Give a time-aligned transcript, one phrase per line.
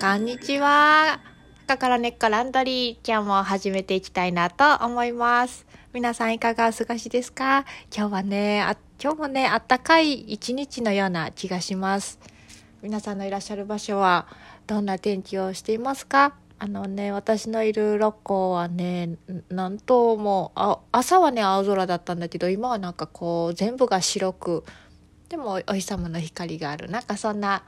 [0.00, 1.20] こんにちは。
[1.66, 3.06] 赤から根っこランドリー。
[3.06, 5.66] 今日も始めていきたいなと思います。
[5.92, 7.66] 皆さんいかがお過ごしですか？
[7.94, 12.18] 今日はね、あ今日もね、あったかい一日のような気がします。
[12.80, 14.26] 皆さんのいらっしゃる場所は
[14.66, 16.34] どんな天気をしていますか？
[16.58, 19.16] あのね、私のいる六甲はね、
[19.50, 24.64] なんともあ、朝はね、青空だったんだけど、今はなんかこう、全部が白く、
[25.34, 26.88] でもお日様の光がある。
[26.88, 27.64] なんかそんな、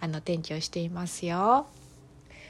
[0.00, 1.66] あの、天気をしていますよ。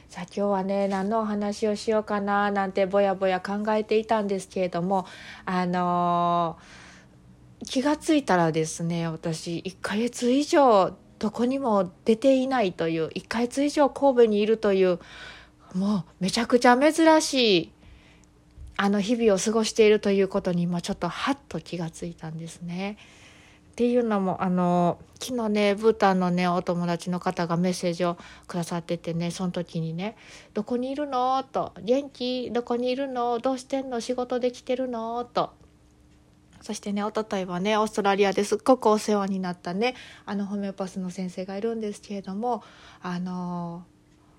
[0.09, 5.07] さあ今日はね何のお話をしようかななんてぼやぼや考えていたんですけれども
[5.45, 14.99] あのー、気が付いたらですね私1ヶ月以上どこにも出ていないという1ヶ月以上神戸にいるという
[15.77, 17.73] もうめちゃくちゃ珍しい
[18.77, 22.99] あの日々を過ごしているということに今ちょっとハッと気がついたんですね。
[23.71, 30.17] っていうのもあの昨日ねブータンのねお友達の方がメッセージをくださっててねその時にね
[30.53, 35.51] 「どこにいるの?」と「元気どこにいるのどうしてんの仕事できてるの?」と。
[36.63, 39.95] そしてね、おとといはね、オーストラリアですっごくお世話になったね、
[40.27, 42.63] あの、ホメオパスの先生がいるんですけれども、
[43.01, 43.83] あの、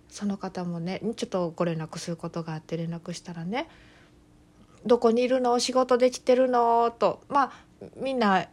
[0.07, 3.67] その方もね、ちょっとご連絡することがあって連絡したらね、
[4.85, 6.91] どこにいるの仕事できてるの？
[6.91, 7.51] と、まあ、
[7.95, 8.45] みんな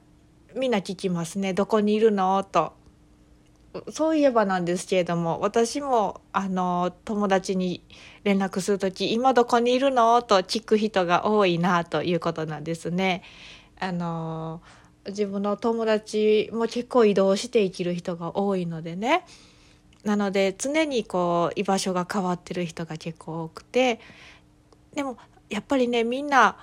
[0.54, 2.72] みんな聞きますね「どこにいるの?」と。
[3.90, 7.84] そういえばなんですけれども私もあの友達に
[8.24, 13.22] 連絡する時「今どこにいるの?」と聞く人が多いなということなんですね。
[13.78, 14.62] あの
[15.06, 19.24] 自分の友達も結構移動して生きる人が多いのでね
[20.04, 24.00] なので常にこう居場所が変わってる人が結構多くて
[24.94, 25.16] でも
[25.48, 26.56] やっぱりねみんな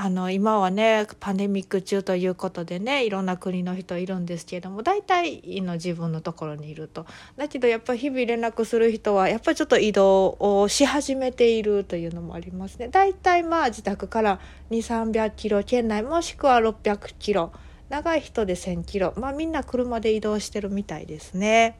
[0.00, 7.04] あの今はねパンデミック中ということでねいろんな国の人いるんですけれども大体の自分のところにいると。
[7.36, 12.86] だけどやっぱり日々連絡する人はやっぱりちょっと移動をし始めているというのもありますね。
[12.86, 14.38] 大体まあ自宅から
[14.70, 17.50] 2300キロ圏内もしくは600キロ
[17.88, 21.76] 長い人で1000キロまあみんな車で移動してるみたいですね。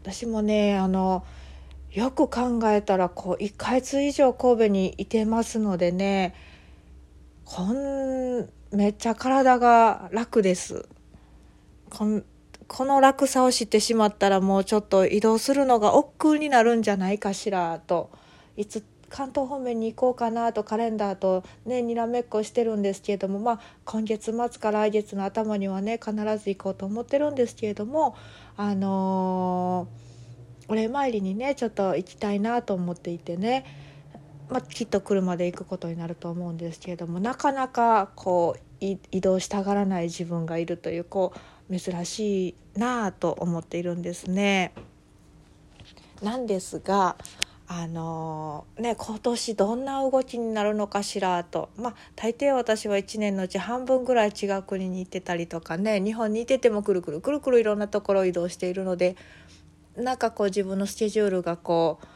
[0.00, 1.22] 私もねあの
[1.92, 6.34] よく考えたらこう1ヶ月以上神戸にいてますのでね
[7.46, 10.88] こんめっちゃ体が楽です。
[11.90, 12.24] こん
[12.66, 18.10] この楽さを知ってしまったらもうちょっと移動するのが億劫になるんじゃないかしらと。
[18.56, 28.16] いつ関東方面に行こうかなとカレンダーとねにらめっこしてるんですけれどもまあ今月末か来月の頭にはね必ず行こうと思ってるんですけれども
[28.56, 33.85] あのー、お礼参りにねちょっと行きたいなと思っていてね。
[34.48, 41.32] まあ、きっと車で行くことになると思うんですけれどもなかなかこう移動したがらない自分がいるというこ
[41.68, 44.72] う珍しいなあと思っているんですね。
[46.22, 47.16] なんですが
[47.68, 59.16] あのね今年どんな動きになるのかしらとまあ大抵私は1年のうち半分ぐらい違う国に行ってたりとかね日本にいててもくるくるくるくるいろんなところを移動しているので
[59.96, 62.06] なんかこう自分のスケジュールがこう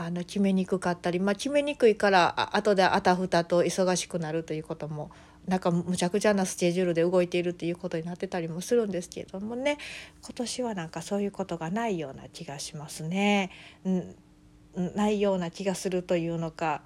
[0.00, 5.10] あの決めにくかったり、まあ、決めにくいから後であたふたと忙しくなるということも
[5.48, 9.76] なんかむちゃくちゃなスケジュールで動いているということになってたりもするんですけれどもね
[10.22, 13.50] 今年はなんかそういうことがないような気がしますね。
[13.84, 14.14] うん、
[14.94, 16.82] ないような気がするというのか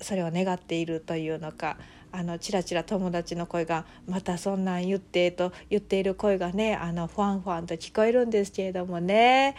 [0.00, 1.76] それを願っているというのか
[2.12, 9.56] あのちらちら友達の声が「またそんなん言って」と言っている声がねあのファンファンと聞こえるんですけれどもね。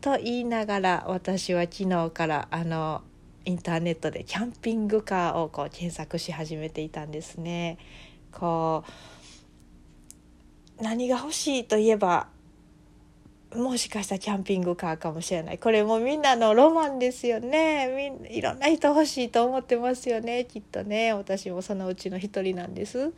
[0.00, 3.02] と言いながら私は昨日からあの
[3.44, 7.78] インターネットでキャンピングカーをこう検索し始めていたんですね。
[8.32, 8.84] こ
[10.80, 12.28] う何が欲しいといえば
[13.54, 23.12] もしかしたらキャンピングカーかもしれないこれもみんなのロマンですよねみんいろんな人欲しいと思ってますよねきっとね私もそのうちの一人なんです。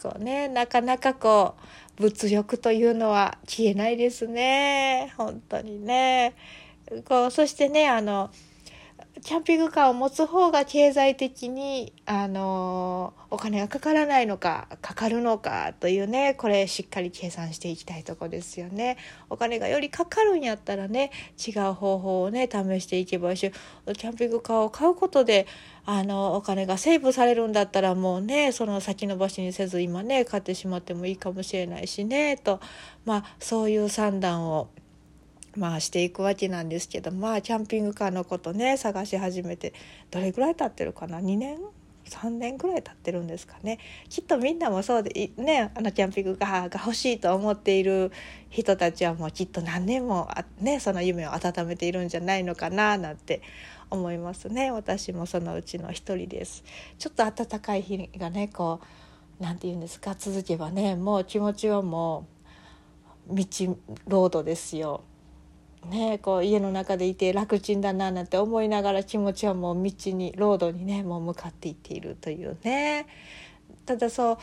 [0.00, 1.54] こうねなかなかこ
[1.98, 6.34] う物欲というのは消えないですね本当にね。
[7.04, 8.30] こうそしてねあの
[9.22, 18.98] キャンピングカーを持つ方が経済的にあのお金がかからないのかかかるのかというねこれしっかり計算していきたいとこですよね。
[19.30, 21.10] お金がよりかかるんやったらね
[21.46, 25.46] 違う方法をね試していけばいいしキャンピングカーを買うことで
[25.86, 32.60] あのお金がセーブされるんだったらもうねその先延ばしにせず今ね買ってしまってもいいかもしれないしねと
[33.06, 34.68] まあそういう算段を
[35.56, 39.72] まあしていくわけなんですけどまあキャンピングカーのことね探し始めて
[40.10, 41.58] どれぐらい経ってるかな？2年
[42.08, 43.78] ？3年ぐらい経ってるんですかね？
[44.08, 48.12] きっとみんなもそうでねあのキャンピングカーが欲しいと思っている
[48.48, 50.30] 人たちはもうきっと何年も
[50.60, 52.96] ねその夢を温めているんじゃないのかな？
[52.96, 53.42] なんて
[53.90, 54.70] 思いますね。
[54.70, 56.62] 私もそのうちの一人です。
[56.98, 58.80] ちょっと暖かい日がねこ
[59.40, 60.14] うなんて言うんですか？
[60.16, 62.28] 続けばねもう気持ちはも
[63.28, 63.44] う道
[64.06, 65.02] ロードですよ。
[65.86, 73.06] ね、こう家の中でいて楽ちんだななんて思いながら気持ちはもう道にロードにねもう向かっていっているというね。
[73.84, 74.38] ただそう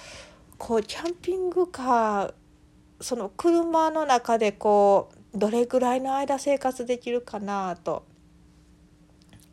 [0.58, 2.34] こうキャンピングカー
[3.02, 8.06] その車の中でこうどれぐらいの間生活できるかなと。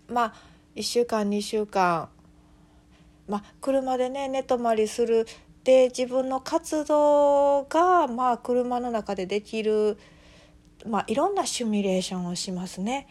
[0.08, 0.34] まあ
[0.76, 2.08] 1週間2週間。
[3.28, 5.26] まあ車でね寝泊まりする。
[5.64, 9.98] で自分の活動がまあ車の中でできる。
[10.86, 13.06] まあ、いろんなシミュレーションをしますね。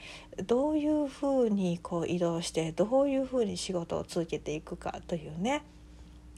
[0.46, 5.64] どういうふうにこう移動してどういうふうに仕事を続けていくかというね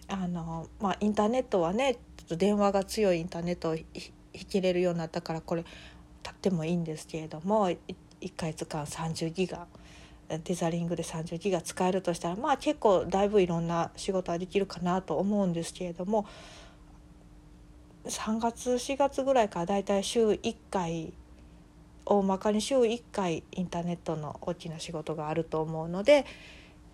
[0.08, 3.86] あの、まあ、インターネットはねちょっと電話が強いインターネットを引
[4.34, 5.64] きれるようになったからこれ
[6.24, 7.78] 立ってもいいんですけれども1
[8.36, 9.68] 回使う30ギガ
[10.44, 16.26] デザリングで30ギガ使えるとしたらまあ結構だいぶいろんな仕事はできるかなと思うんですけれども
[18.06, 21.14] 3月4月ぐらいからだいたい週1回
[22.12, 26.26] 大まかに週1回インターネットの大きな仕事があると思うので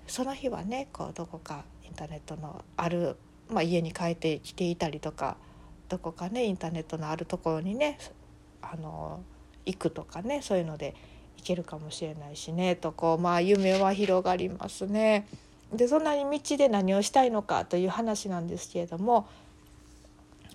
[0.05, 3.17] その日はねこうどこかインターネットのある、
[3.49, 5.37] まあ、家に帰ってきていたりとか
[5.89, 7.97] どこかねインターネットのあるところにね
[8.61, 9.21] あの
[9.65, 10.95] 行くとかねそういうので
[11.37, 15.27] 行けるかもしれないしねとこうまあ夢は広がりますね。
[15.73, 19.27] でそんなに道で何をしたいのかという話なんですけれども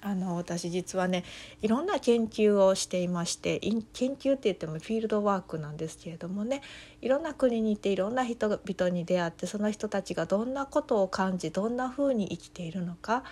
[0.04, 1.24] あの私実はね
[1.62, 6.60] いろんな研究をしていまして研究って言ってもフィールドワークなんですけれどもね
[7.00, 13.22] いろんな国に行っていろんな人々に出会ってその人たちがどんなことを感じどんなふうに生きているのか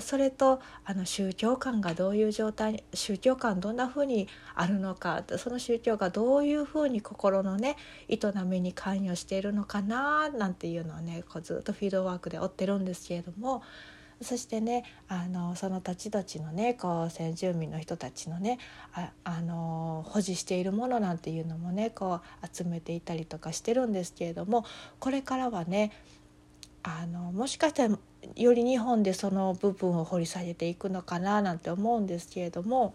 [0.00, 7.76] それとあの宗教観がどういう状態宗教観どんなふうにあるのかその宗教がどういうふうに心のね
[8.08, 13.62] 営みに関与しているのかななんていうのをねこうずっとフィードワークで追ってるんですけれども
[14.22, 18.58] そしてねあのその土地土地のねこう先住民の人たちのね
[18.92, 24.64] ああの保持しているものなんていうのもねこう集めていたりとかしてるんですけれども
[24.98, 25.90] これからはね
[26.82, 27.98] あのもしかしたら
[28.36, 32.94] より日本でその部分を掘り下げていくのかななんて思うんですけれども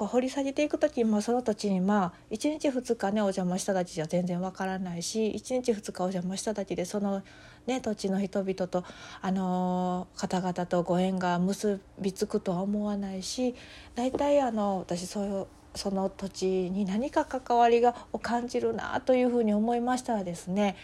[0.00, 7.22] こう掘り下げていく時もその土地にまあ1日2日ねお邪魔しただけじゃ全然わからないし1日2日お邪魔しただけでその、
[7.66, 8.82] ね、土地の人々と、
[9.20, 13.54] あの、方々とご縁が結びつくとは思わないし
[13.94, 20.76] 大体あの私そういうその土地に何か関わりがを感じるなというふうに思いましたらですね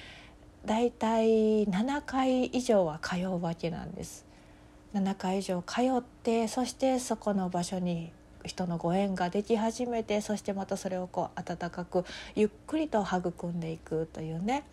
[0.67, 4.27] 大体7回以上は通うわけなんです。
[4.93, 8.13] 7回以上通ってそしてそこの場所に
[8.47, 12.05] 人のご縁ができ始めてそしてまたそれをこう温かく
[12.35, 14.65] ゆっくりと育んでいくというね。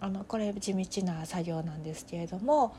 [0.00, 2.74] あのこれ地道な作業なんですけれども、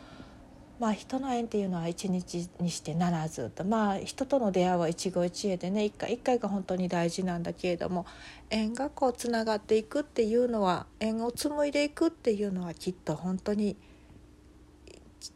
[0.79, 8.07] まあ、人の縁っていうのは一日にしてならずと、まあ、人との出会いは一期一会でね一回一回が本当に大事なんだけれども
[8.49, 13.77] 縁がこうつながっていくっていうのは縁を紡いでいくっていうのはきっと本当に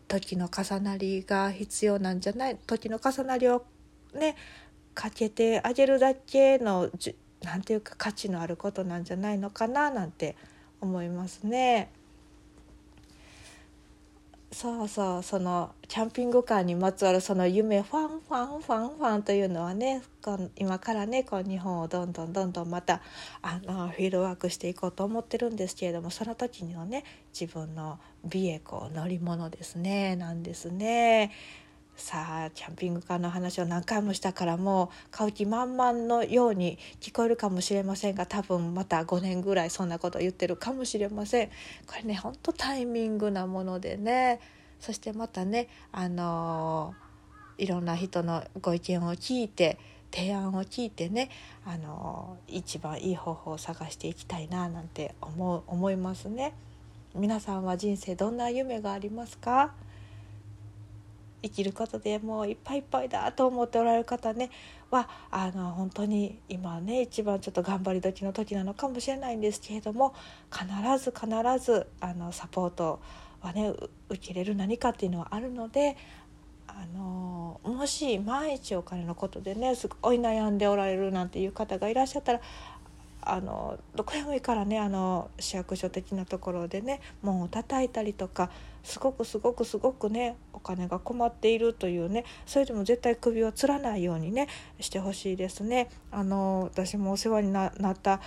[0.07, 3.63] 時の重なりが必要なんじゃない時の重なりを
[4.15, 4.35] ね
[4.93, 6.89] かけてあげるだけの
[7.43, 10.35] 何て言うか価値のあることなんじゃないのかななんて
[10.81, 11.89] 思いますね。
[14.55, 20.01] そうそうそのキャンピングカーにまつわるその夢ファンファンファンファンというのはね
[20.55, 23.01] 今からねこう日本をどんどんどんどんまた
[23.41, 27.03] あのフィールドワークしていこうと思ってるんですけれどもその時にはね
[27.37, 31.33] 自分のビエコ乗り物ですねなんですね。
[31.97, 41.47] さあキャンピングカーの話を何回もしたからもう買う気満々のように聞こえるかもしれませんが多分また5年ぐらいそんなこと言ってるかもしれません。
[41.87, 44.39] これねほんとタイミングなものでね。
[44.79, 49.79] そしてまたねあのー、いろんな人のご意見を聞いて
[50.13, 51.29] 提案を聞いてね
[51.65, 56.53] あのー、一番いい方法を探していきたいななんて思う思いますね。
[57.15, 59.73] 皆さんは人生どんな夢がありますか？
[61.45, 64.49] 生きることでもういっぱいいっぱいだと思っておられる方ね
[64.89, 70.15] はあの本当に今ね一番ちょっと頑張り時の時なのかもしれないんですけれども
[70.51, 70.65] 必
[71.03, 71.29] ず必
[71.63, 72.99] ずあのサポート
[73.41, 73.73] はね
[74.09, 75.97] 受けれる何かっていうのはあるので
[76.67, 82.41] あのもし万一お金のことでねすごい悩んでおられるなんていう方がいらっしゃったら
[83.21, 88.49] あのどこでもいいからねあの市役所的なところでね門を叩いたりとか
[88.85, 94.47] すごくすごくすごくねお金が困っているというねそれでも絶対首をつらないようにね
[94.79, 95.89] してほしいですね。
[96.11, 98.21] あの私もお世話になった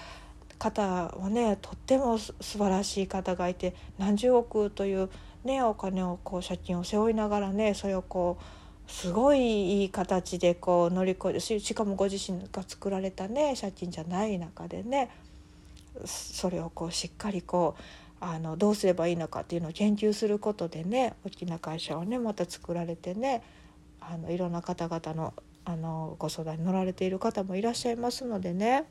[0.58, 5.08] 方はねとっても素晴らしい方がいて何十億という、
[5.44, 15.10] ね、お金をこう借金を背負いながらねそれをこうすごいいい形でこう乗り越えてしかもご自身が作られたね借金じゃない中でね
[16.04, 17.82] それをこうしっかりこう
[18.20, 23.42] あのどうすればいいのかっていうのを研究することでね大きな会社をねまた作られてね
[24.00, 25.34] あのいろんな方々の
[25.64, 28.84] あのご相談に乗られている方もいらっしゃいますのでね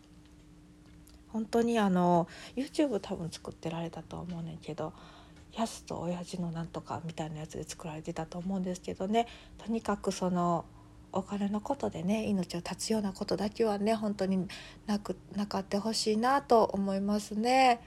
[1.29, 4.93] 本当にあの YouTube 多分作ってられたと思うねんけど
[5.57, 10.65] 「やすと親父のなんとか」みたいなやつで作られてたと思うんですけどねとにかくその
[11.11, 14.47] お金のことでね命を絶つようなことだけはね本当に
[14.85, 17.81] なくなかってほしいなと思いますね。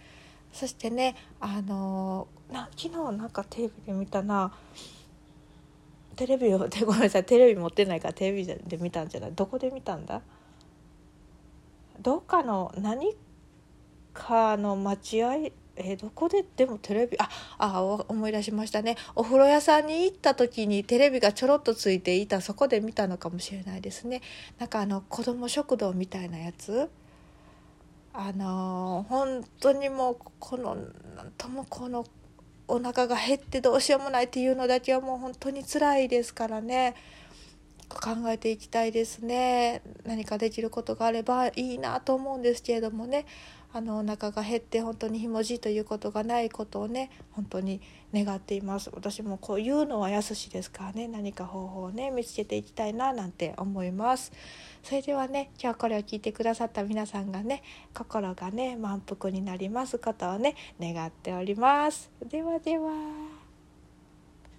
[0.52, 4.52] そしてねあのな昨日なんかテレビで見たな。
[6.16, 9.32] テレビを ごめんなさいテレビ持ってないからテレビで見たんじゃない。
[9.32, 10.20] どこで見たんだ？
[12.00, 13.16] どっかの何
[14.12, 15.34] かの待合
[15.76, 17.16] え、どこででもテレビ？
[17.18, 18.96] ああ思い出しましたね。
[19.14, 22.42] お風呂屋さんに行った時にテレビがちょろっとついていた。
[22.42, 24.20] そこで見たのかもしれないですね。
[24.58, 26.90] なんかあの子ども食堂みたいなやつ？
[28.12, 32.04] あのー、本当にもうこのなんともこの
[32.68, 36.94] お腹が減ってどうしようもないっていうのだけはもう本当につらいですからね。
[37.98, 39.82] 考えていきたいですね。
[40.04, 43.26] 何かできることがあればいいなと思うんですけれどもね。
[43.72, 47.80] あのお腹が減って本当にひもじいということがないことをね本当に
[48.12, 48.90] 願っています。
[48.92, 51.06] 私もこういうのはやすしですからね。
[51.06, 54.32] 何か方法をね見つけていきたいななんて思います。
[54.82, 57.62] それではね今日これを聞いてくださった皆さんがね
[57.94, 62.10] 心がね満腹になりますことをね願っております。
[62.28, 63.39] ではでは。